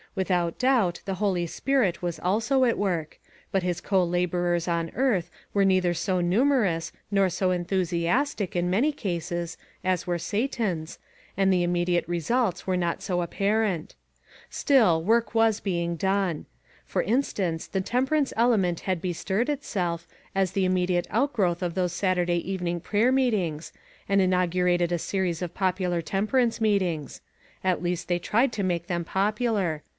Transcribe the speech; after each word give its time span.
Without 0.13 0.59
doubt 0.59 0.99
the 1.05 1.13
Holy 1.21 1.45
Spirit 1.47 2.01
was 2.01 2.19
also 2.19 2.65
at 2.65 2.77
work; 2.77 3.19
but 3.51 3.63
his 3.63 3.79
co 3.79 4.03
laborers 4.03 4.67
on 4.67 4.91
earth 4.95 5.29
were 5.53 5.63
neither 5.63 5.93
so 5.93 6.19
numerous, 6.19 6.91
nor 7.11 7.29
so 7.29 7.51
enthusiastic, 7.51 8.53
in 8.53 8.69
many 8.69 8.91
cases, 8.91 9.57
as 9.85 10.05
were 10.05 10.17
Satan's, 10.17 10.97
and 11.37 11.53
the 11.53 11.63
immediate 11.63 12.05
results 12.09 12.67
were 12.67 12.75
not 12.75 13.01
so 13.01 13.21
apparent. 13.21 13.95
Still 14.49 15.01
work 15.01 15.33
was 15.33 15.61
being 15.61 15.95
done. 15.95 16.45
For 16.85 17.03
instance 17.03 17.67
the 17.67 17.79
temper 17.79 18.15
ance 18.15 18.33
element 18.35 18.81
had 18.81 19.01
bestirred 19.01 19.47
itself, 19.47 20.07
as 20.35 20.51
the 20.51 20.65
immediate 20.65 21.07
outgrowth 21.11 21.61
of 21.61 21.73
those 21.75 21.93
Saturday 21.93 22.39
even 22.51 22.67
ing 22.67 22.79
prayer 22.81 23.13
meetings, 23.13 23.71
and 24.09 24.19
inaugurated 24.19 24.91
a 24.91 24.97
'series 24.99 25.41
of 25.43 25.53
popular 25.53 26.01
temperance 26.01 26.59
meetings; 26.59 27.21
at 27.63 27.83
least 27.83 28.09
they 28.09 28.19
tried 28.19 28.51
to 28.51 28.63
make 28.63 28.87
them 28.87 29.05
popular. 29.05 29.83